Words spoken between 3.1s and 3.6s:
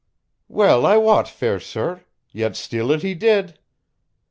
did.